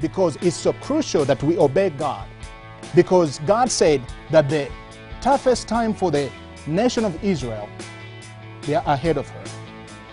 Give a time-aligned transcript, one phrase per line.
[0.00, 2.26] because it's so crucial that we obey God.
[2.94, 4.68] Because God said that the
[5.20, 6.30] toughest time for the
[6.66, 7.68] nation of Israel,
[8.62, 9.44] they are ahead of her.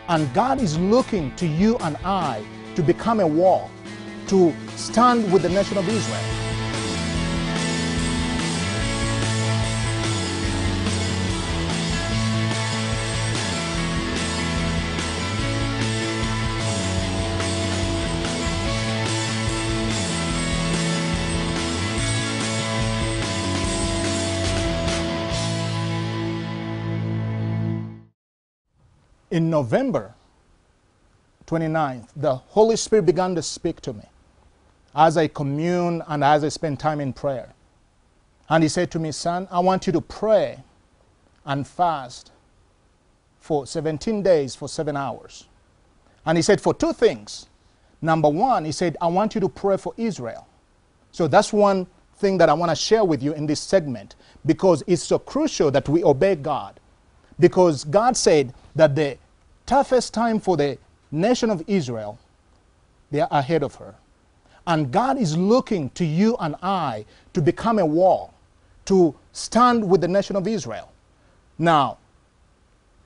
[0.10, 2.44] And God is looking to you and I
[2.76, 3.70] to become a wall,
[4.28, 6.37] to stand with the nation of Israel.
[29.32, 30.14] In November
[31.48, 34.04] 29th, the Holy Spirit began to speak to me
[34.96, 37.54] as I commune and as I spend time in prayer.
[38.50, 40.64] And He said to me, Son, I want you to pray
[41.46, 42.32] and fast
[43.40, 45.46] for 17 days for seven hours.
[46.26, 47.48] And He said, For two things.
[48.02, 50.48] Number one, He said, I want you to pray for Israel.
[51.12, 54.84] So that's one thing that I want to share with you in this segment because
[54.88, 56.80] it's so crucial that we obey God.
[57.40, 59.18] Because God said that the
[59.66, 60.78] toughest time for the
[61.12, 62.18] nation of Israel,
[63.12, 63.96] they are ahead of her.
[64.66, 68.34] And God is looking to you and I to become a wall,
[68.86, 70.92] to stand with the nation of Israel.
[71.58, 71.98] Now,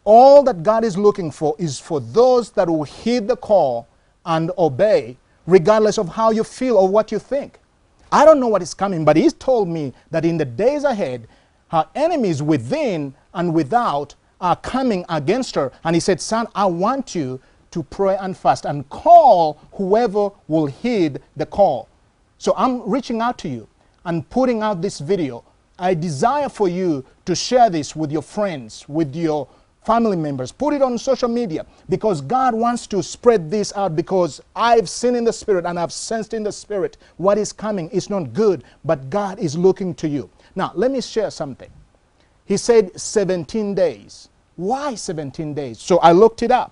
[0.03, 3.87] all that God is looking for is for those that will heed the call
[4.25, 7.59] and obey, regardless of how you feel or what you think.
[8.11, 11.27] I don't know what is coming, but He's told me that in the days ahead,
[11.69, 15.71] her enemies within and without are coming against her.
[15.83, 17.39] And he said, Son, I want you
[17.71, 21.87] to pray and fast and call whoever will heed the call.
[22.37, 23.67] So I'm reaching out to you
[24.05, 25.43] and putting out this video.
[25.79, 29.47] I desire for you to share this with your friends, with your
[29.83, 30.51] family members.
[30.51, 35.15] Put it on social media because God wants to spread this out because I've seen
[35.15, 38.63] in the spirit and I've sensed in the spirit what is coming is not good,
[38.85, 40.29] but God is looking to you.
[40.55, 41.71] Now, let me share something.
[42.45, 44.29] He said 17 days.
[44.61, 45.79] Why 17 days?
[45.79, 46.71] So I looked it up.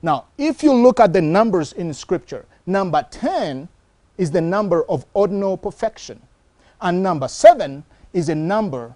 [0.00, 3.68] Now, if you look at the numbers in Scripture, number 10
[4.16, 6.22] is the number of ordinal perfection,
[6.80, 7.84] and number 7
[8.14, 8.94] is a number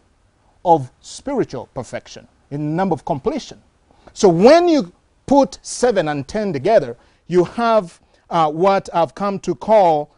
[0.65, 3.60] of spiritual perfection, a number of completion.
[4.15, 4.94] So when you
[5.26, 8.00] put 7 and 10 together, you have
[8.31, 10.10] uh, what I've come to call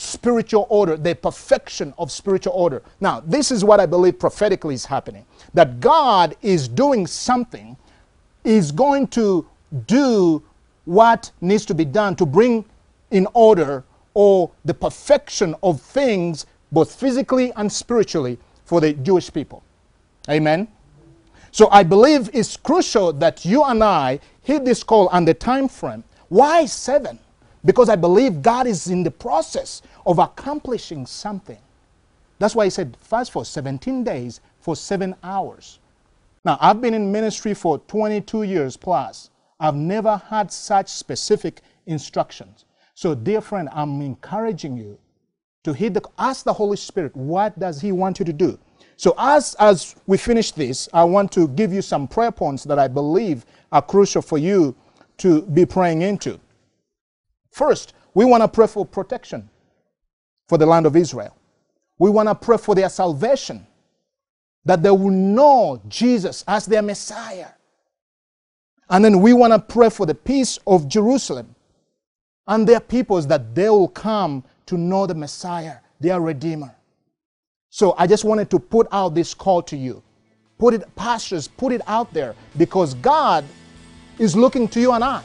[0.00, 2.82] spiritual order, the perfection of spiritual order.
[3.00, 7.76] Now, this is what I believe prophetically is happening that God is doing something,
[8.42, 9.46] is going to
[9.86, 10.42] do
[10.86, 12.64] what needs to be done to bring
[13.10, 13.84] in order
[14.14, 19.62] or the perfection of things, both physically and spiritually, for the Jewish people.
[20.30, 20.66] Amen.
[21.52, 25.68] So I believe it's crucial that you and I heed this call and the time
[25.68, 26.04] frame.
[26.28, 27.18] Why seven?
[27.64, 31.58] Because I believe God is in the process of accomplishing something.
[32.38, 35.78] That's why he said, fast for 17 days for seven hours.
[36.44, 39.28] Now, I've been in ministry for 22 years plus.
[39.58, 42.64] I've never had such specific instructions.
[42.94, 44.98] So, dear friend, I'm encouraging you
[45.64, 48.58] to heed the, ask the Holy Spirit, what does He want you to do?
[48.96, 52.78] So, as, as we finish this, I want to give you some prayer points that
[52.78, 54.74] I believe are crucial for you
[55.18, 56.40] to be praying into.
[57.50, 59.48] First, we want to pray for protection
[60.48, 61.36] for the land of Israel.
[61.98, 63.66] We want to pray for their salvation,
[64.64, 67.48] that they will know Jesus as their Messiah.
[68.88, 71.54] And then we want to pray for the peace of Jerusalem
[72.48, 76.74] and their peoples that they will come to know the Messiah, their Redeemer.
[77.68, 80.02] So I just wanted to put out this call to you.
[80.58, 83.44] Put it, pastors, put it out there because God
[84.18, 85.22] is looking to you and I.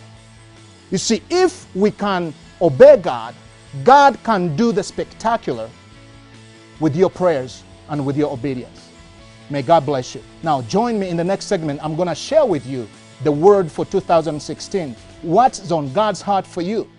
[0.95, 3.35] You see, if we can obey God,
[3.83, 5.69] God can do the spectacular
[6.79, 8.91] with your prayers and with your obedience.
[9.49, 10.23] May God bless you.
[10.41, 11.83] Now, join me in the next segment.
[11.83, 12.87] I'm going to share with you
[13.25, 14.95] the word for 2016.
[15.21, 16.89] What's on God's heart for you?